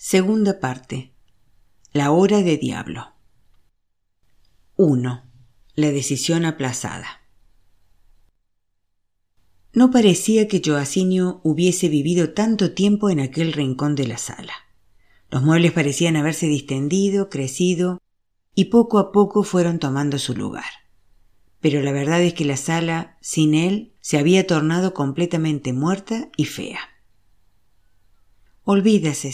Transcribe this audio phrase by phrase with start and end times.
[0.00, 1.12] Segunda parte.
[1.92, 3.14] La hora de diablo.
[4.76, 5.24] 1.
[5.74, 7.22] La decisión aplazada.
[9.72, 14.52] No parecía que Joacinio hubiese vivido tanto tiempo en aquel rincón de la sala.
[15.32, 18.00] Los muebles parecían haberse distendido, crecido,
[18.54, 20.70] y poco a poco fueron tomando su lugar.
[21.58, 26.44] Pero la verdad es que la sala, sin él, se había tornado completamente muerta y
[26.44, 26.78] fea.
[28.62, 29.32] Olvídase,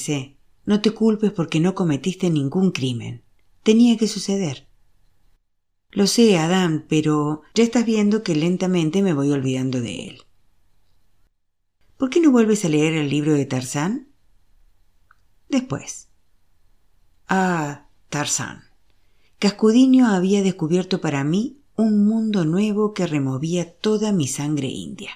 [0.67, 3.23] no te culpes porque no cometiste ningún crimen.
[3.63, 4.67] Tenía que suceder.
[5.91, 10.23] Lo sé, Adán, pero ya estás viendo que lentamente me voy olvidando de él.
[11.97, 14.09] ¿Por qué no vuelves a leer el libro de Tarzán?
[15.49, 16.09] Después.
[17.29, 18.65] Ah, Tarzán.
[19.39, 25.11] Cascudiño había descubierto para mí un mundo nuevo que removía toda mi sangre india.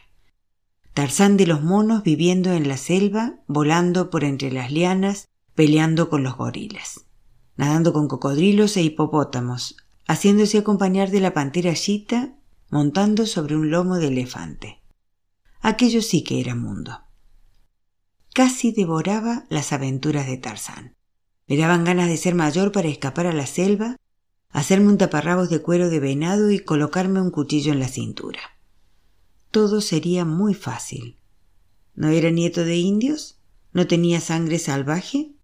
[0.95, 6.23] Tarzán de los monos viviendo en la selva, volando por entre las lianas, peleando con
[6.23, 7.07] los gorilas,
[7.57, 9.75] nadando con cocodrilos e hipopótamos,
[10.07, 12.39] haciéndose acompañar de la pantera chita,
[12.71, 14.81] montando sobre un lomo de elefante.
[15.61, 17.01] Aquello sí que era mundo.
[18.33, 20.95] Casi devoraba las aventuras de Tarzán.
[21.49, 23.97] Me daban ganas de ser mayor para escapar a la selva,
[24.51, 28.61] hacerme un taparrabos de cuero de venado y colocarme un cuchillo en la cintura.
[29.51, 31.19] Todo sería muy fácil.
[31.97, 33.41] ¿No era nieto de indios?
[33.73, 35.35] ¿No tenía sangre salvaje?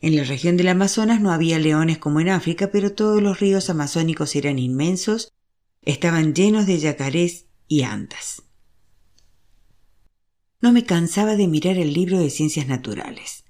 [0.00, 3.68] En la región del Amazonas no había leones como en África, pero todos los ríos
[3.68, 5.32] amazónicos eran inmensos,
[5.82, 8.42] estaban llenos de yacarés y antas.
[10.60, 13.44] No me cansaba de mirar el libro de ciencias naturales.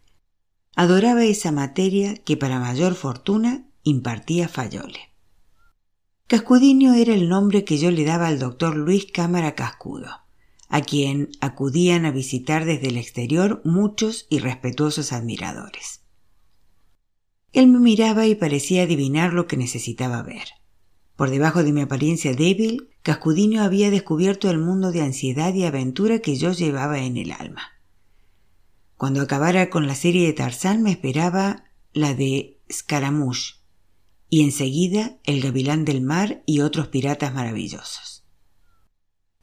[0.74, 5.08] Adoraba esa materia que para mayor fortuna impartía Fayole.
[6.28, 10.10] Cascudiño era el nombre que yo le daba al doctor Luis Cámara Cascudo,
[10.68, 15.97] a quien acudían a visitar desde el exterior muchos y respetuosos admiradores.
[17.52, 20.48] Él me miraba y parecía adivinar lo que necesitaba ver.
[21.16, 26.20] Por debajo de mi apariencia débil, Cascudiño había descubierto el mundo de ansiedad y aventura
[26.20, 27.62] que yo llevaba en el alma.
[28.96, 33.54] Cuando acabara con la serie de Tarzán me esperaba la de Scaramouche
[34.28, 38.24] y enseguida El Gavilán del Mar y otros piratas maravillosos.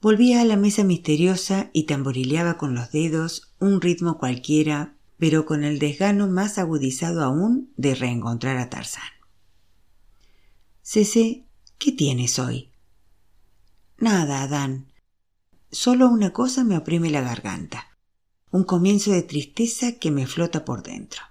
[0.00, 5.64] Volvía a la mesa misteriosa y tamborileaba con los dedos un ritmo cualquiera pero con
[5.64, 9.02] el desgano más agudizado aún de reencontrar a Tarzán.
[10.82, 11.46] Cece,
[11.78, 12.70] ¿qué tienes hoy?
[13.98, 14.92] Nada, Adán.
[15.70, 17.98] Solo una cosa me oprime la garganta.
[18.50, 21.22] Un comienzo de tristeza que me flota por dentro.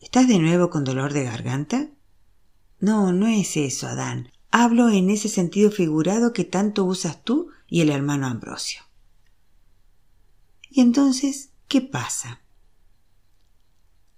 [0.00, 1.90] ¿Estás de nuevo con dolor de garganta?
[2.78, 4.32] No, no es eso, Adán.
[4.50, 8.82] Hablo en ese sentido figurado que tanto usas tú y el hermano Ambrosio.
[10.70, 12.42] ¿Y entonces qué pasa?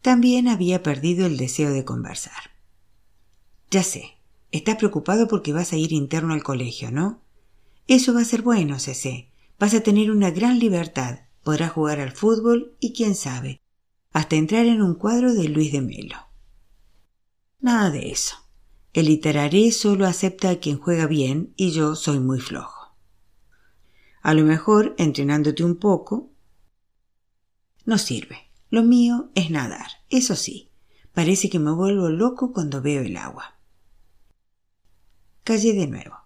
[0.03, 2.53] También había perdido el deseo de conversar.
[3.71, 4.19] Ya sé,
[4.53, 7.23] estás preocupado porque vas a ir interno al colegio, ¿no?
[7.87, 9.31] Eso va a ser bueno, Cece.
[9.59, 13.61] Vas a tener una gran libertad, podrás jugar al fútbol y quién sabe,
[14.13, 16.17] hasta entrar en un cuadro de Luis de Melo.
[17.61, 18.37] Nada de eso.
[18.93, 22.97] El literaré solo acepta a quien juega bien y yo soy muy flojo.
[24.23, 26.31] A lo mejor, entrenándote un poco,
[27.85, 28.48] no sirve.
[28.71, 30.71] Lo mío es nadar, eso sí.
[31.15, 33.59] Parece que me vuelvo loco cuando veo el agua.
[35.43, 36.17] Callé de nuevo.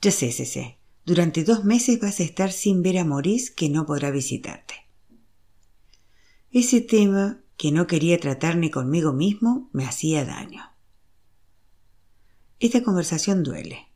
[0.00, 3.84] Ya sé, sé, Durante dos meses vas a estar sin ver a Maurice que no
[3.86, 4.74] podrá visitarte.
[6.50, 10.62] Ese tema que no quería tratar ni conmigo mismo me hacía daño.
[12.58, 13.88] Esta conversación duele.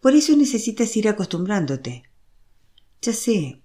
[0.00, 2.04] Por eso necesitas ir acostumbrándote.
[3.02, 3.62] Ya sé,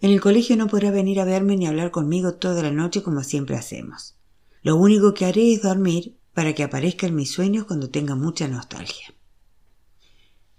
[0.00, 3.22] en el colegio no podrá venir a verme ni hablar conmigo toda la noche como
[3.22, 4.16] siempre hacemos.
[4.62, 8.48] Lo único que haré es dormir para que aparezca en mis sueños cuando tenga mucha
[8.48, 9.14] nostalgia.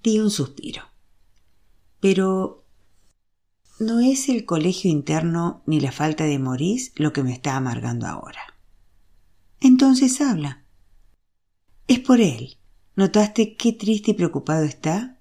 [0.01, 0.83] Di un suspiro.
[1.99, 2.65] Pero
[3.79, 8.07] no es el colegio interno ni la falta de Maurice lo que me está amargando
[8.07, 8.41] ahora.
[9.59, 10.63] Entonces habla.
[11.87, 12.57] Es por él.
[12.95, 15.19] ¿Notaste qué triste y preocupado está?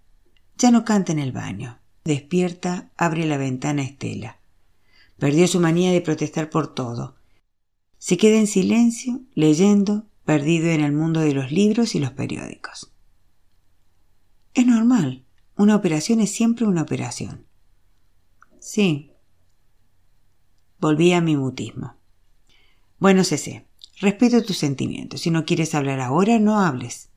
[0.57, 1.81] Ya no canta en el baño.
[2.05, 4.39] Despierta, abre la ventana Estela.
[5.19, 7.15] Perdió su manía de protestar por todo.
[7.97, 12.93] Se queda en silencio, leyendo, perdido en el mundo de los libros y los periódicos.
[14.53, 15.25] Es normal.
[15.57, 17.47] Una operación es siempre una operación.
[18.61, 19.11] Sí.
[20.79, 21.95] Volví a mi mutismo.
[22.99, 23.67] Bueno, Cece,
[24.01, 25.23] respeto tus sentimientos.
[25.23, 27.09] Si no quieres hablar ahora, no hables.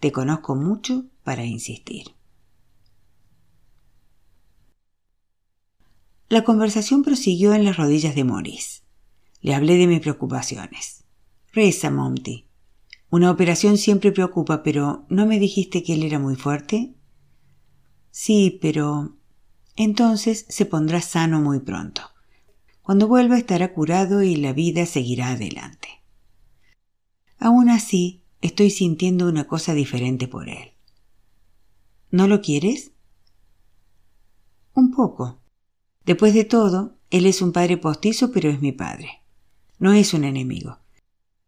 [0.00, 2.14] Te conozco mucho para insistir.
[6.34, 8.82] La conversación prosiguió en las rodillas de Maurice.
[9.40, 11.04] Le hablé de mis preocupaciones.
[11.52, 12.48] Reza, Monty.
[13.08, 16.96] Una operación siempre preocupa, pero ¿no me dijiste que él era muy fuerte?
[18.10, 19.16] Sí, pero
[19.76, 22.02] entonces se pondrá sano muy pronto.
[22.82, 26.02] Cuando vuelva estará curado y la vida seguirá adelante.
[27.38, 30.72] Aún así, estoy sintiendo una cosa diferente por él.
[32.10, 32.90] ¿No lo quieres?
[34.74, 35.43] Un poco.
[36.04, 39.22] Después de todo, él es un padre postizo, pero es mi padre.
[39.78, 40.78] No es un enemigo.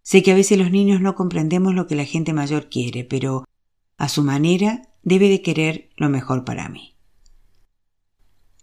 [0.03, 3.45] Sé que a veces los niños no comprendemos lo que la gente mayor quiere, pero
[3.97, 6.97] a su manera debe de querer lo mejor para mí.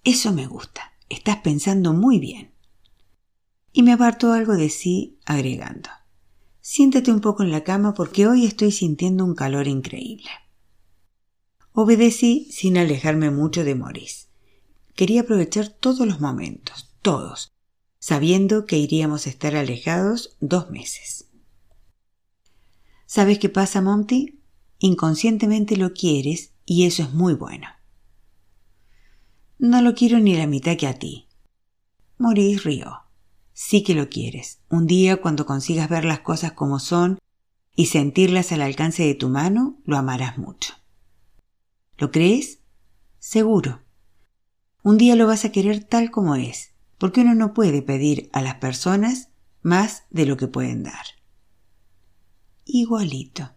[0.03, 0.93] Eso me gusta.
[1.09, 2.53] Estás pensando muy bien.
[3.71, 5.89] Y me apartó algo de sí, agregando.
[6.61, 10.29] Siéntate un poco en la cama porque hoy estoy sintiendo un calor increíble.
[11.73, 14.27] Obedecí sin alejarme mucho de Maurice.
[14.95, 17.53] Quería aprovechar todos los momentos, todos,
[17.99, 21.29] sabiendo que iríamos a estar alejados dos meses.
[23.05, 24.39] ¿Sabes qué pasa, Monty?
[24.79, 27.67] Inconscientemente lo quieres y eso es muy bueno.
[29.59, 31.27] No lo quiero ni la mitad que a ti.
[32.17, 33.03] Maurice rió.
[33.53, 34.59] Sí que lo quieres.
[34.69, 37.19] Un día, cuando consigas ver las cosas como son
[37.75, 40.73] y sentirlas al alcance de tu mano, lo amarás mucho.
[41.97, 42.59] ¿Lo crees?
[43.19, 43.82] Seguro.
[44.83, 48.41] Un día lo vas a querer tal como es, porque uno no puede pedir a
[48.41, 49.29] las personas
[49.61, 51.05] más de lo que pueden dar.
[52.65, 53.51] Igualito.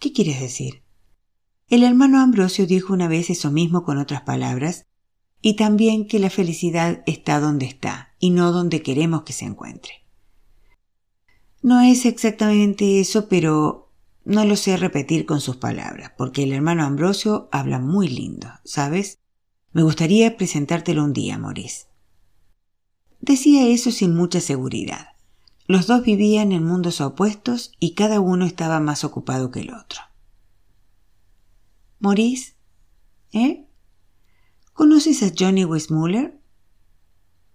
[0.00, 0.82] ¿Qué quieres decir?
[1.68, 4.86] El hermano Ambrosio dijo una vez eso mismo con otras palabras,
[5.40, 9.92] y también que la felicidad está donde está y no donde queremos que se encuentre.
[11.62, 13.92] No es exactamente eso, pero
[14.24, 19.20] no lo sé repetir con sus palabras, porque el hermano Ambrosio habla muy lindo, ¿sabes?
[19.74, 21.86] Me gustaría presentártelo un día, Maurice.
[23.20, 25.08] Decía eso sin mucha seguridad.
[25.66, 30.00] Los dos vivían en mundos opuestos y cada uno estaba más ocupado que el otro.
[31.98, 32.54] Maurice,
[33.32, 33.66] ¿eh?
[34.74, 36.38] ¿Conoces a Johnny Westmuller?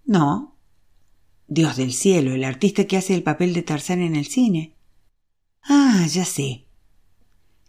[0.04, 0.56] No.
[1.48, 4.76] Dios del cielo, el artista que hace el papel de Tarzán en el cine.
[5.62, 6.66] Ah, ya sé.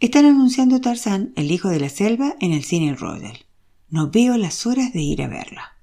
[0.02, 3.46] Están anunciando Tarzán, el hijo de la selva, en el cine Royal.
[3.92, 5.78] No veo las horas de ir a verla.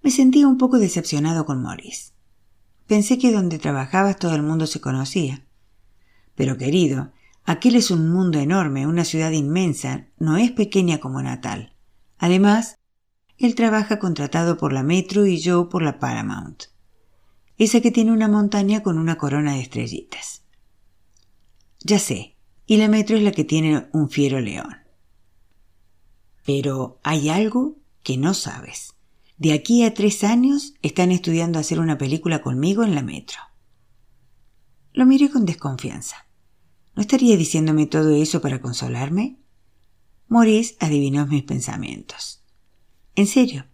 [0.00, 2.12] Me sentía un poco decepcionado con Maurice.
[2.86, 5.44] Pensé que donde trabajabas todo el mundo se conocía.
[6.34, 7.12] Pero querido,
[7.48, 11.76] Aquel es un mundo enorme, una ciudad inmensa, no es pequeña como Natal.
[12.18, 12.80] Además,
[13.38, 16.64] él trabaja contratado por la Metro y yo por la Paramount.
[17.56, 20.42] Esa que tiene una montaña con una corona de estrellitas.
[21.78, 22.36] Ya sé,
[22.66, 24.85] y la Metro es la que tiene un fiero león.
[26.46, 28.94] Pero hay algo que no sabes.
[29.36, 33.38] De aquí a tres años están estudiando hacer una película conmigo en la Metro.
[34.92, 36.26] Lo miré con desconfianza.
[36.94, 39.38] ¿No estaría diciéndome todo eso para consolarme?
[40.28, 42.42] Maurice adivinó mis pensamientos.
[43.14, 43.66] En serio.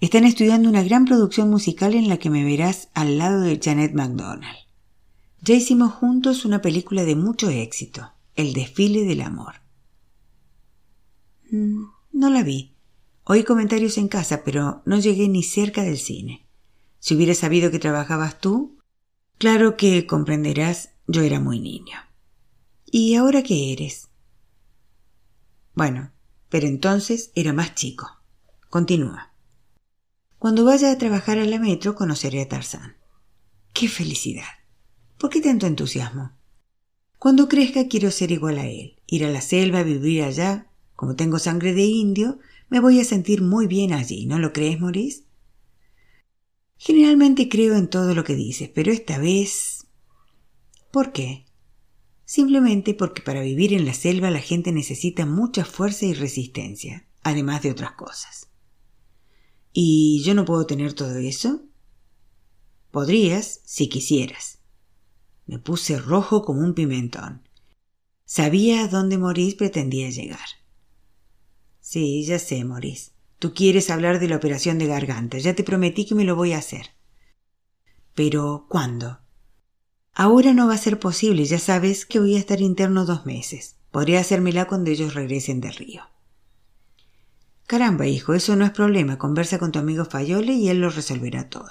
[0.00, 3.94] Están estudiando una gran producción musical en la que me verás al lado de Janet
[3.94, 4.58] MacDonald.
[5.40, 9.54] Ya hicimos juntos una película de mucho éxito, El desfile del amor.
[11.50, 11.84] Mm,
[12.16, 12.74] no la vi.
[13.24, 16.46] Oí comentarios en casa, pero no llegué ni cerca del cine.
[16.98, 18.78] Si hubiera sabido que trabajabas tú,
[19.38, 21.98] claro que comprenderás, yo era muy niño.
[22.86, 24.08] ¿Y ahora qué eres?
[25.74, 26.12] Bueno,
[26.48, 28.08] pero entonces era más chico.
[28.70, 29.32] Continúa.
[30.38, 32.96] Cuando vaya a trabajar a la metro conoceré a Tarzán.
[33.72, 34.44] ¡Qué felicidad!
[35.18, 36.32] ¿Por qué tanto entusiasmo?
[37.18, 40.70] Cuando crezca quiero ser igual a él, ir a la selva, vivir allá.
[40.96, 42.38] Como tengo sangre de indio,
[42.68, 45.24] me voy a sentir muy bien allí, ¿no lo crees, Maurice?
[46.76, 49.86] Generalmente creo en todo lo que dices, pero esta vez...
[50.90, 51.46] ¿Por qué?
[52.26, 57.62] simplemente porque para vivir en la selva la gente necesita mucha fuerza y resistencia, además
[57.62, 58.50] de otras cosas.
[59.72, 61.62] ¿Y yo no puedo tener todo eso?
[62.90, 64.58] Podrías, si quisieras.
[65.46, 67.48] Me puse rojo como un pimentón.
[68.24, 70.46] Sabía a dónde Maurice pretendía llegar.
[71.88, 73.12] Sí, ya sé, Maurice.
[73.38, 75.38] Tú quieres hablar de la operación de garganta.
[75.38, 76.96] Ya te prometí que me lo voy a hacer.
[78.12, 79.20] Pero, ¿cuándo?
[80.12, 83.76] Ahora no va a ser posible, ya sabes que voy a estar interno dos meses.
[83.92, 86.02] Podría hacérmela cuando ellos regresen del río.
[87.68, 89.16] Caramba, hijo, eso no es problema.
[89.16, 91.70] Conversa con tu amigo Fayole y él lo resolverá todo.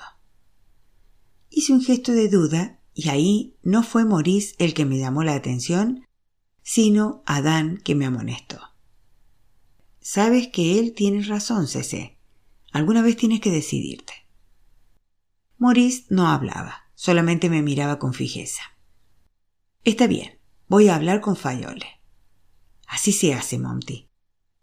[1.49, 5.35] Hice un gesto de duda y ahí no fue Maurice el que me llamó la
[5.35, 6.05] atención,
[6.63, 8.74] sino Adán que me amonestó.
[10.05, 12.19] Sabes que él tiene razón, Cece.
[12.71, 14.13] Alguna vez tienes que decidirte.
[15.57, 18.61] Maurice no hablaba, solamente me miraba con fijeza.
[19.83, 21.87] Está bien, voy a hablar con Fayole.
[22.85, 24.07] Así se hace, Monty.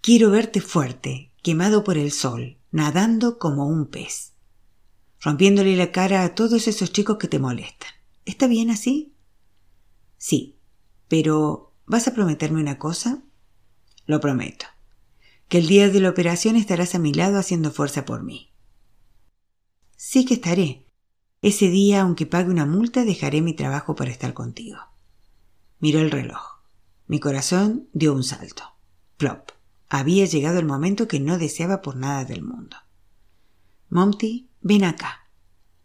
[0.01, 4.35] Quiero verte fuerte, quemado por el sol, nadando como un pez,
[5.21, 7.91] rompiéndole la cara a todos esos chicos que te molestan.
[8.25, 9.17] ¿Está bien así?
[10.19, 10.61] Sí,
[11.09, 13.25] pero ¿vas a prometerme una cosa?
[14.07, 14.67] Lo prometo.
[15.53, 18.55] Que el día de la operación estarás a mi lado haciendo fuerza por mí.
[19.97, 20.87] Sí que estaré.
[21.43, 24.79] Ese día, aunque pague una multa, dejaré mi trabajo para estar contigo.
[25.79, 26.41] Miró el reloj.
[27.07, 28.63] Mi corazón dio un salto.
[29.19, 29.51] Plop.
[29.91, 32.79] Había llegado el momento que no deseaba por nada del mundo.
[33.91, 35.29] Monty, ven acá.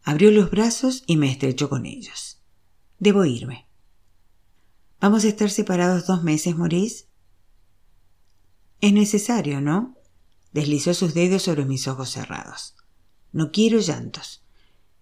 [0.02, 2.42] Abrió los brazos y me estrechó con ellos.
[3.00, 3.68] Debo irme.
[5.02, 7.07] ¿Vamos a estar separados dos meses, Maurice?
[8.82, 9.96] Es necesario, ¿no?
[10.54, 12.76] Deslizó sus dedos sobre mis ojos cerrados.
[13.32, 14.44] No quiero llantos.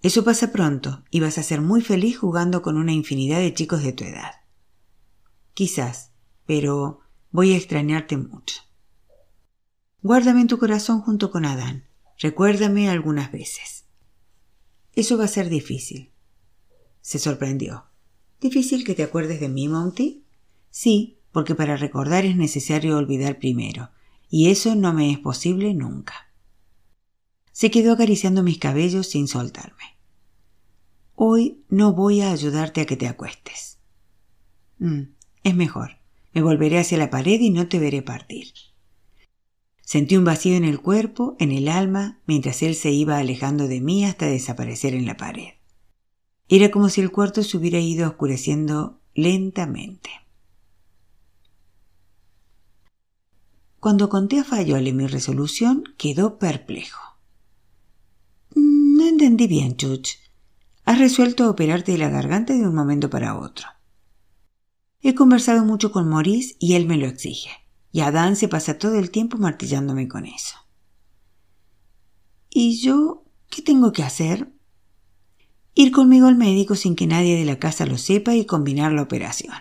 [0.02, 3.84] Eso pasa pronto y vas a ser muy feliz jugando con una infinidad de chicos
[3.84, 4.32] de tu edad.
[5.54, 6.12] Quizás,
[6.46, 7.00] pero
[7.32, 8.62] voy a extrañarte mucho.
[10.02, 11.86] Guárdame en tu corazón junto con Adán.
[12.20, 13.86] Recuérdame algunas veces.
[14.94, 16.12] Eso va a ser difícil.
[17.02, 17.86] Se sorprendió.
[18.40, 20.26] ¿Difícil que te acuerdes de mí, Monty?
[20.70, 23.90] Sí, porque para recordar es necesario olvidar primero,
[24.30, 26.32] y eso no me es posible nunca.
[27.52, 29.98] Se quedó acariciando mis cabellos sin soltarme.
[31.14, 33.80] Hoy no voy a ayudarte a que te acuestes.
[34.80, 35.02] Mm,
[35.44, 35.98] es mejor.
[36.32, 38.54] Me volveré hacia la pared y no te veré partir.
[39.82, 43.82] Sentí un vacío en el cuerpo, en el alma, mientras él se iba alejando de
[43.82, 45.56] mí hasta desaparecer en la pared.
[46.48, 50.25] Era como si el cuarto se hubiera ido oscureciendo lentamente.
[53.86, 57.20] Cuando conté a Fayole mi resolución, quedó perplejo.
[58.56, 60.18] No entendí bien, Chuch.
[60.86, 63.68] Has resuelto operarte de la garganta de un momento para otro.
[65.02, 67.52] He conversado mucho con Maurice y él me lo exige.
[67.92, 70.58] Y Adán se pasa todo el tiempo martillándome con eso.
[72.50, 74.52] ¿Y yo qué tengo que hacer?
[75.76, 79.04] Ir conmigo al médico sin que nadie de la casa lo sepa y combinar la
[79.04, 79.54] operación.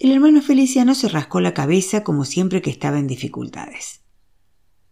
[0.00, 4.00] El hermano Feliciano se rascó la cabeza como siempre que estaba en dificultades.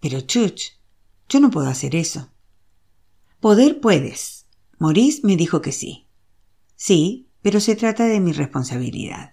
[0.01, 0.75] Pero Chuch,
[1.31, 2.29] yo no puedo hacer eso.
[3.41, 4.45] Poder puedes.
[4.79, 6.07] Maurice me dijo que sí.
[6.77, 9.33] Sí, pero se trata de mi responsabilidad.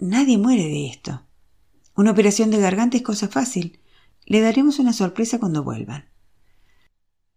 [0.00, 1.24] Nadie muere de esto.
[1.94, 3.78] Una operación de garganta es cosa fácil.
[4.26, 6.10] Le daremos una sorpresa cuando vuelvan.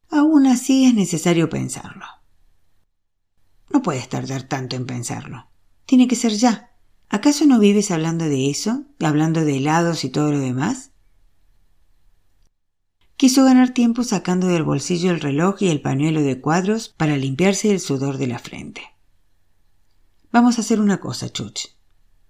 [0.10, 2.06] Aún así es necesario pensarlo.
[3.70, 5.48] No puedes tardar tanto en pensarlo.
[5.86, 6.71] Tiene que ser ya.
[7.14, 10.92] ¿Acaso no vives hablando de eso, hablando de helados y todo lo demás?
[13.18, 17.70] Quiso ganar tiempo sacando del bolsillo el reloj y el pañuelo de cuadros para limpiarse
[17.70, 18.82] el sudor de la frente.
[20.32, 21.76] Vamos a hacer una cosa, Chuch.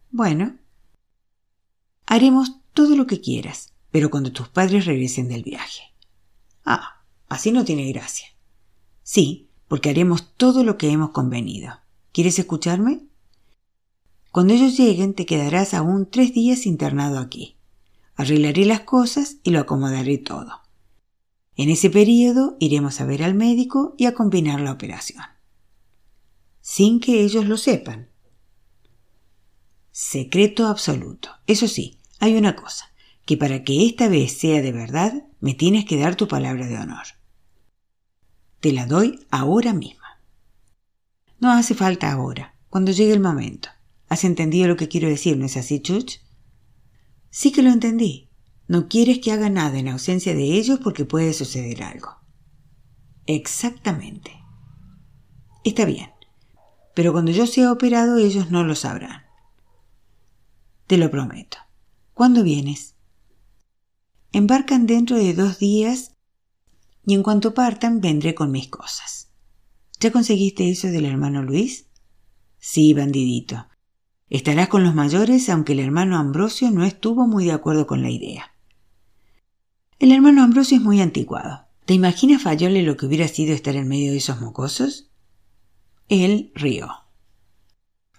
[0.10, 0.58] Bueno.
[2.08, 5.94] Haremos todo lo que quieras, pero cuando tus padres regresen del viaje.
[6.66, 8.30] Ah, así no tiene gracia.
[9.04, 11.80] Sí, porque haremos todo lo que hemos convenido.
[12.12, 13.11] ¿Quieres escucharme?
[14.32, 17.58] Cuando ellos lleguen te quedarás aún tres días internado aquí.
[18.16, 20.62] Arreglaré las cosas y lo acomodaré todo.
[21.58, 25.24] En ese periodo iremos a ver al médico y a combinar la operación.
[26.62, 28.10] Sin que ellos lo sepan.
[29.92, 31.30] Secreto absoluto.
[31.46, 32.94] Eso sí, hay una cosa,
[33.26, 36.78] que para que esta vez sea de verdad, me tienes que dar tu palabra de
[36.78, 37.04] honor.
[38.62, 40.06] Te la doy ahora mismo.
[41.40, 43.70] No hace falta ahora, cuando llegue el momento.
[44.12, 46.20] ¿Has entendido lo que quiero decir, no es así, Chuch?
[47.30, 48.30] Sí que lo entendí.
[48.68, 52.10] No quieres que haga nada en ausencia de ellos porque puede suceder algo.
[53.26, 54.34] Exactamente.
[55.64, 56.10] Está bien.
[56.94, 59.22] Pero cuando yo sea operado ellos no lo sabrán.
[60.88, 61.60] Te lo prometo.
[62.14, 62.98] ¿Cuándo vienes?
[64.34, 66.18] Embarcan dentro de dos días
[67.06, 69.32] y en cuanto partan vendré con mis cosas.
[70.02, 71.88] ¿Ya conseguiste eso del hermano Luis?
[72.60, 73.71] Sí, bandidito.
[74.32, 78.10] Estarás con los mayores aunque el hermano Ambrosio no estuvo muy de acuerdo con la
[78.10, 78.56] idea.
[80.00, 81.68] El hermano Ambrosio es muy anticuado.
[81.84, 85.12] ¿Te imaginas Fayole lo que hubiera sido estar en medio de esos mocosos?
[86.08, 86.90] Él rió.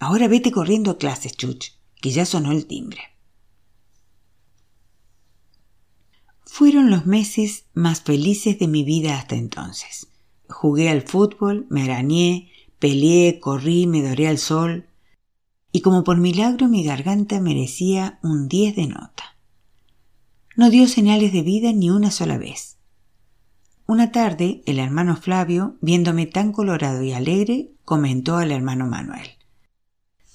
[0.00, 3.00] Ahora vete corriendo a clases, Chuch, que ya sonó el timbre.
[6.44, 10.08] Fueron los meses más felices de mi vida hasta entonces.
[10.50, 14.91] Jugué al fútbol, me arañé, peleé, corrí, me doré al sol,
[15.72, 19.36] y como por milagro mi garganta merecía un diez de nota.
[20.54, 22.76] No dio señales de vida ni una sola vez.
[23.86, 29.28] Una tarde, el hermano Flavio, viéndome tan colorado y alegre, comentó al hermano Manuel.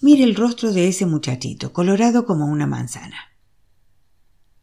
[0.02, 3.18] Mire el rostro de ese muchachito, colorado como una manzana.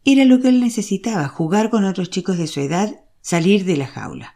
[0.03, 3.87] Era lo que él necesitaba, jugar con otros chicos de su edad, salir de la
[3.87, 4.35] jaula.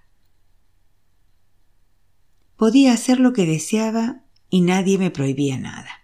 [2.58, 5.99] Podía hacer lo que deseaba y nadie me prohibía nada.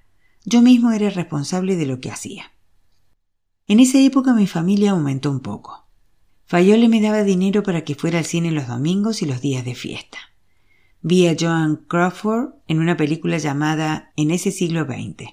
[0.45, 2.51] Yo mismo era responsable de lo que hacía.
[3.67, 5.87] En esa época mi familia aumentó un poco.
[6.45, 9.73] Fayole me daba dinero para que fuera al cine los domingos y los días de
[9.73, 10.19] fiesta.
[11.01, 15.31] Vi a Joan Crawford en una película llamada En ese siglo XX.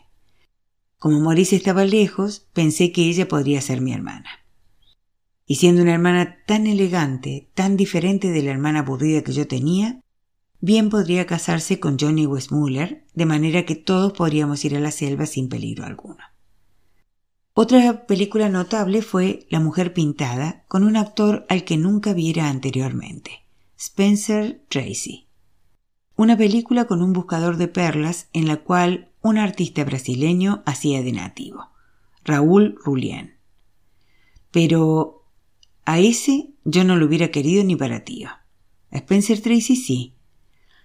[0.98, 4.30] Como Maurice estaba lejos, pensé que ella podría ser mi hermana.
[5.46, 10.00] Y siendo una hermana tan elegante, tan diferente de la hermana aburrida que yo tenía,
[10.62, 15.26] bien podría casarse con Johnny Westmuller, de manera que todos podríamos ir a la selva
[15.26, 16.24] sin peligro alguno.
[17.52, 23.44] Otra película notable fue La mujer pintada, con un actor al que nunca viera anteriormente,
[23.76, 25.26] Spencer Tracy.
[26.14, 31.10] Una película con un buscador de perlas en la cual un artista brasileño hacía de
[31.10, 31.70] nativo,
[32.24, 33.34] Raúl Rulien.
[34.52, 35.24] Pero
[35.84, 38.28] a ese yo no lo hubiera querido ni para tío.
[38.92, 40.11] Spencer Tracy sí.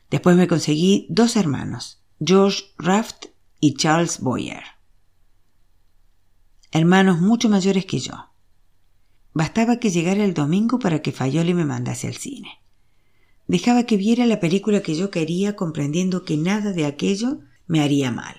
[0.10, 3.26] Después me conseguí dos hermanos, George Raft
[3.60, 4.64] y Charles Boyer.
[6.72, 8.14] Hermanos mucho mayores que yo.
[9.34, 12.62] Bastaba que llegara el domingo para que Fayoli me mandase al cine.
[13.48, 18.12] Dejaba que viera la película que yo quería comprendiendo que nada de aquello me haría
[18.12, 18.36] mal.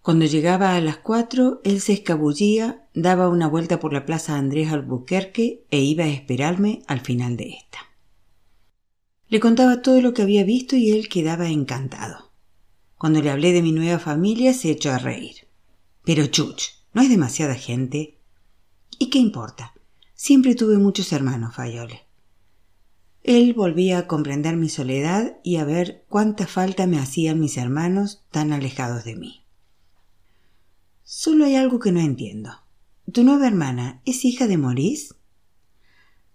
[0.00, 4.72] Cuando llegaba a las cuatro, él se escabullía, daba una vuelta por la plaza Andrés
[4.72, 7.87] Albuquerque e iba a esperarme al final de esta.
[9.28, 12.32] Le contaba todo lo que había visto y él quedaba encantado.
[12.96, 15.48] Cuando le hablé de mi nueva familia se echó a reír.
[16.04, 18.18] Pero Chuch, ¿no es demasiada gente?
[18.98, 19.74] ¿Y qué importa?
[20.14, 22.08] Siempre tuve muchos hermanos, Fayole.
[23.22, 28.24] Él volvía a comprender mi soledad y a ver cuánta falta me hacían mis hermanos
[28.30, 29.44] tan alejados de mí.
[31.02, 32.50] Solo hay algo que no entiendo.
[33.12, 35.14] ¿Tu nueva hermana es hija de Maurice?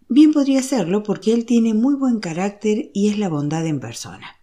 [0.10, 4.36] Bien podría serlo porque él tiene muy buen carácter y es la bondad en persona.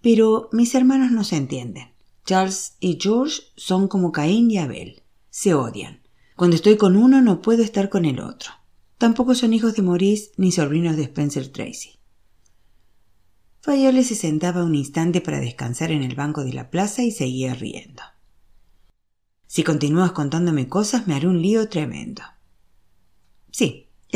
[0.00, 1.88] Pero mis hermanos no se entienden.
[2.24, 5.02] Charles y George son como Caín y Abel.
[5.30, 6.00] Se odian.
[6.36, 8.50] Cuando estoy con uno no puedo estar con el otro.
[8.98, 11.98] Tampoco son hijos de Maurice ni sobrinos de Spencer Tracy.
[13.60, 17.54] Fayole se sentaba un instante para descansar en el banco de la plaza y seguía
[17.54, 18.02] riendo.
[19.46, 22.22] Si continúas contándome cosas me haré un lío tremendo.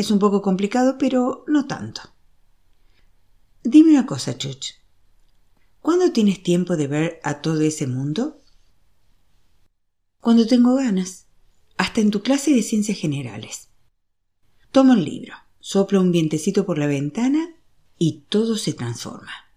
[0.01, 2.01] Es un poco complicado, pero no tanto.
[3.61, 4.73] Dime una cosa, Chuch.
[5.79, 8.41] ¿Cuándo tienes tiempo de ver a todo ese mundo?
[10.19, 11.27] Cuando tengo ganas,
[11.77, 13.69] hasta en tu clase de ciencias generales.
[14.71, 17.53] Tomo el libro, soplo un vientecito por la ventana
[17.99, 19.51] y todo se transforma.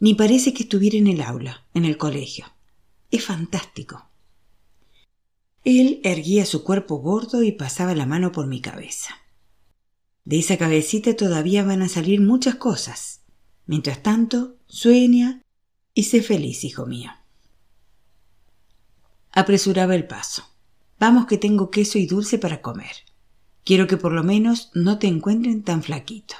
[0.00, 2.46] Ni parece que estuviera en el aula, en el colegio.
[3.10, 4.08] Es fantástico.
[5.62, 9.16] Él erguía su cuerpo gordo y pasaba la mano por mi cabeza.
[10.24, 13.22] De esa cabecita todavía van a salir muchas cosas.
[13.66, 15.42] Mientras tanto, sueña
[15.92, 17.10] y sé feliz, hijo mío.
[19.32, 20.44] Apresuraba el paso.
[20.98, 22.96] Vamos que tengo queso y dulce para comer.
[23.64, 26.34] Quiero que por lo menos no te encuentren tan flaquito.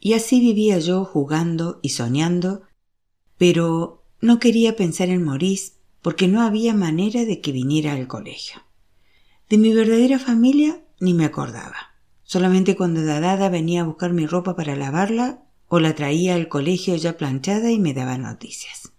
[0.00, 2.62] Y así vivía yo jugando y soñando,
[3.36, 8.62] pero no quería pensar en Maurice porque no había manera de que viniera al colegio.
[9.48, 11.97] De mi verdadera familia ni me acordaba.
[12.28, 16.94] Solamente cuando Dadada venía a buscar mi ropa para lavarla o la traía al colegio
[16.94, 18.92] ya planchada y me daba noticias.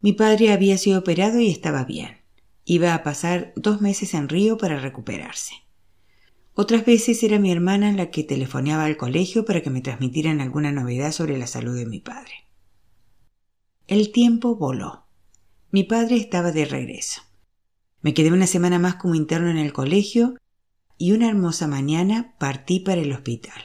[0.00, 2.16] Mi padre había sido operado y estaba bien.
[2.64, 5.54] Iba a pasar dos meses en Río para recuperarse.
[6.54, 10.72] Otras veces era mi hermana la que telefoneaba al colegio para que me transmitieran alguna
[10.72, 12.48] novedad sobre la salud de mi padre.
[13.86, 15.06] El tiempo voló.
[15.70, 17.22] Mi padre estaba de regreso.
[18.00, 20.34] Me quedé una semana más como interno en el colegio
[20.98, 23.62] y una hermosa mañana partí para el hospital.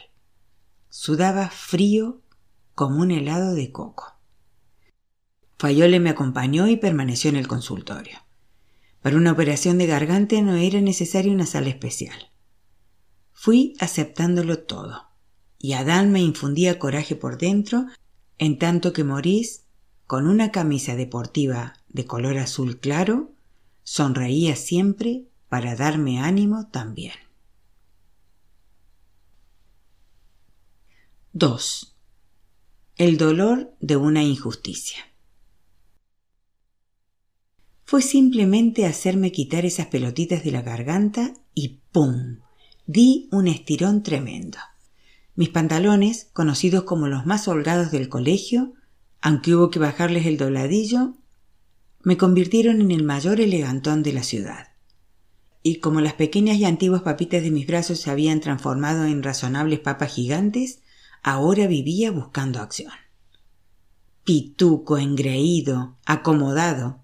[0.89, 2.21] Sudaba frío
[2.75, 4.13] como un helado de coco.
[5.57, 8.19] Fayole me acompañó y permaneció en el consultorio.
[9.01, 12.29] Para una operación de garganta no era necesaria una sala especial.
[13.31, 15.09] Fui aceptándolo todo,
[15.57, 17.87] y Adán me infundía coraje por dentro,
[18.37, 19.63] en tanto que Maurice,
[20.05, 23.31] con una camisa deportiva de color azul claro,
[23.83, 27.22] sonreía siempre para darme ánimo también.
[31.35, 31.97] 2.
[32.97, 35.03] El dolor de una injusticia.
[37.85, 42.41] fue simplemente hacerme quitar esas pelotitas de la garganta y ¡pum!
[42.85, 44.59] Di un estirón tremendo.
[45.35, 48.73] Mis pantalones, conocidos como los más holgados del colegio,
[49.19, 51.15] aunque hubo que bajarles el dobladillo,
[52.03, 54.67] me convirtieron en el mayor elegantón de la ciudad.
[55.63, 59.79] Y como las pequeñas y antiguas papitas de mis brazos se habían transformado en razonables
[59.79, 60.82] papas gigantes,
[61.23, 62.91] ahora vivía buscando acción.
[64.23, 67.03] Pituco, engreído, acomodado.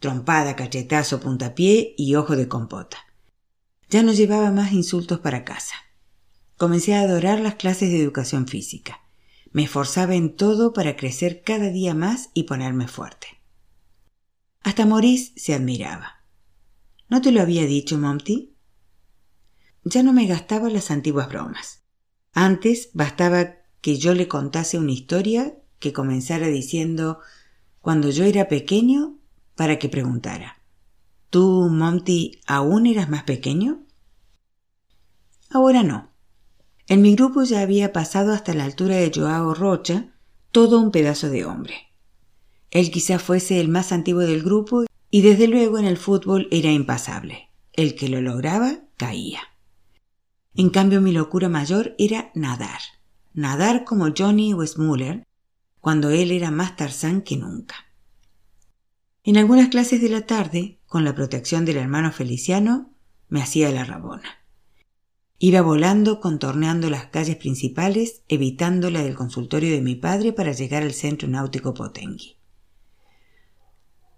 [0.00, 2.98] Trompada, cachetazo, puntapié y ojo de compota.
[3.88, 5.74] Ya no llevaba más insultos para casa.
[6.56, 9.00] Comencé a adorar las clases de educación física.
[9.52, 13.28] Me esforzaba en todo para crecer cada día más y ponerme fuerte.
[14.62, 16.24] Hasta Maurice se admiraba.
[17.08, 18.56] ¿No te lo había dicho, Monty?
[19.84, 21.81] Ya no me gastaba las antiguas bromas.
[22.32, 27.18] Antes bastaba que yo le contase una historia que comenzara diciendo
[27.80, 29.18] cuando yo era pequeño
[29.54, 30.62] para que preguntara
[31.32, 33.86] ¿Tú, Monty, aún eras más pequeño?
[35.48, 36.10] Ahora no.
[36.88, 40.12] En mi grupo ya había pasado hasta la altura de Joao Rocha
[40.50, 41.74] todo un pedazo de hombre.
[42.70, 46.70] Él quizá fuese el más antiguo del grupo y desde luego en el fútbol era
[46.70, 47.48] impasable.
[47.72, 49.40] El que lo lograba caía.
[50.54, 52.80] En cambio mi locura mayor era nadar.
[53.32, 55.26] Nadar como Johnny Westmuller,
[55.80, 57.76] cuando él era más tarzán que nunca.
[59.24, 62.92] En algunas clases de la tarde, con la protección del hermano Feliciano,
[63.28, 64.42] me hacía la rabona.
[65.38, 70.82] Iba volando, contorneando las calles principales, evitando la del consultorio de mi padre para llegar
[70.82, 72.36] al centro náutico Potengui.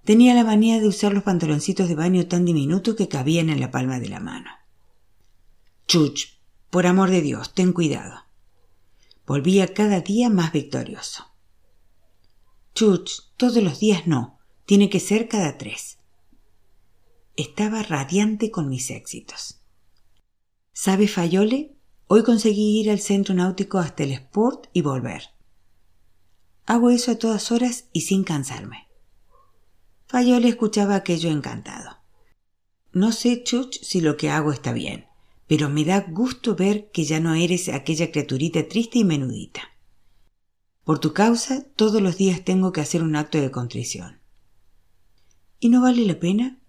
[0.04, 3.70] Tenía la manía de usar los pantaloncitos de baño tan diminutos que cabían en la
[3.70, 4.50] palma de la mano.
[5.86, 6.38] Chuch,
[6.70, 8.24] por amor de Dios, ten cuidado.
[9.26, 11.26] Volvía cada día más victorioso.
[12.74, 15.98] Chuch, todos los días no, tiene que ser cada tres.
[17.36, 19.60] Estaba radiante con mis éxitos.
[20.72, 21.76] ¿Sabe Fayole?
[22.06, 25.30] Hoy conseguí ir al centro náutico hasta el Sport y volver.
[26.66, 28.88] Hago eso a todas horas y sin cansarme.
[30.06, 31.98] Fayole escuchaba aquello encantado.
[32.92, 35.06] No sé, Chuch, si lo que hago está bien,
[35.46, 39.62] pero me da gusto ver que ya no eres aquella criaturita triste y menudita.
[40.84, 44.20] Por tu causa, todos los días tengo que hacer un acto de contrición.
[45.58, 46.60] ¿Y no vale la pena?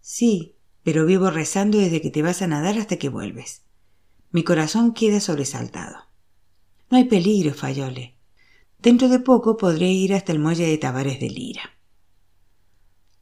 [0.00, 3.62] Sí, pero vivo rezando desde que te vas a nadar hasta que vuelves.
[4.30, 5.96] Mi corazón queda sobresaltado.
[6.90, 8.16] No hay peligro, Fayole.
[8.78, 11.77] Dentro de poco podré ir hasta el muelle de Tavares de Lira.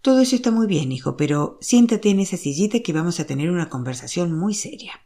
[0.07, 3.51] Todo eso está muy bien, hijo, pero siéntate en esa sillita que vamos a tener
[3.51, 5.05] una conversación muy seria.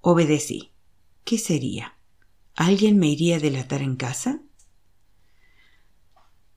[0.00, 0.72] Obedecí.
[1.22, 1.96] ¿Qué sería?
[2.56, 4.42] ¿Alguien me iría a delatar en casa?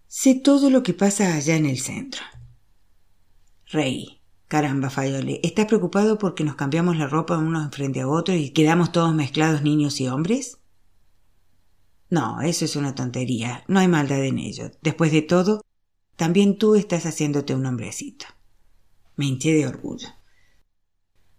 [0.08, 2.24] Sé todo lo que pasa allá en el centro.
[3.68, 4.24] Reí.
[4.48, 8.92] Caramba, Fayole, ¿estás preocupado porque nos cambiamos la ropa unos frente a otros y quedamos
[8.92, 10.58] todos mezclados niños y hombres?
[12.10, 13.66] No, eso es una tontería.
[13.68, 14.72] No hay maldad en ello.
[14.82, 15.62] Después de todo,
[16.22, 18.26] también tú estás haciéndote un hombrecito.
[19.16, 20.08] Me hinché de orgullo.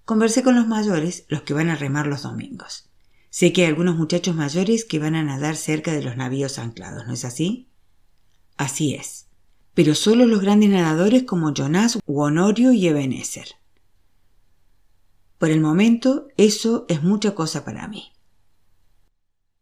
[0.04, 2.90] Conversé con los mayores, los que van a remar los domingos.
[3.30, 7.06] Sé que hay algunos muchachos mayores que van a nadar cerca de los navíos anclados,
[7.06, 7.70] ¿no es así?
[8.56, 9.28] Así es
[9.74, 13.46] pero solo los grandes nadadores como Jonás, Honorio y Ebenezer.
[15.38, 18.12] Por el momento, eso es mucha cosa para mí.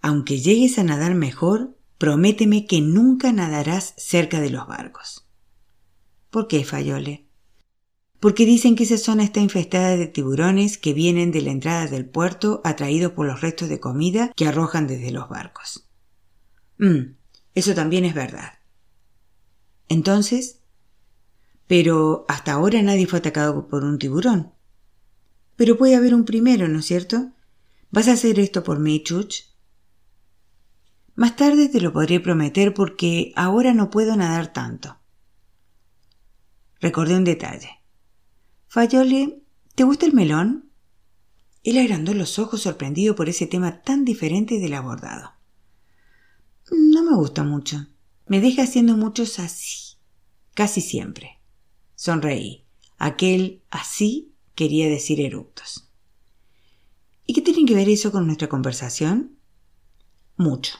[0.02, 5.28] Aunque llegues a nadar mejor, prométeme que nunca nadarás cerca de los barcos.
[6.30, 7.28] ¿Por qué, Fayole?
[8.20, 12.06] Porque dicen que esa zona está infestada de tiburones que vienen de la entrada del
[12.06, 15.90] puerto atraídos por los restos de comida que arrojan desde los barcos.
[16.78, 17.16] Mm,
[17.54, 18.54] eso también es verdad.
[19.90, 20.60] Entonces,
[21.66, 24.54] pero hasta ahora nadie fue atacado por un tiburón.
[25.54, 27.32] Pero puede haber un primero, ¿no es cierto?
[27.90, 29.49] ¿Vas a hacer esto por mí, Chuch?
[31.20, 34.96] Más tarde te lo podré prometer porque ahora no puedo nadar tanto.
[36.80, 37.82] Recordé un detalle.
[38.68, 39.42] Fayole,
[39.74, 40.70] ¿te gusta el melón?
[41.62, 45.34] Él agrandó los ojos sorprendido por ese tema tan diferente del abordado.
[46.70, 47.86] No me gusta mucho.
[48.26, 49.98] Me deja haciendo muchos así,
[50.54, 51.38] casi siempre.
[51.96, 52.64] Sonreí.
[52.96, 55.86] Aquel así quería decir eructos.
[57.26, 59.36] ¿Y qué tiene que ver eso con nuestra conversación?
[60.38, 60.78] Mucho.